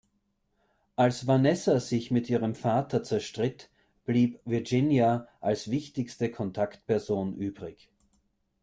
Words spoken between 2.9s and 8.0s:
zerstritt, blieb Virginia als wichtigste Kontaktperson übrig.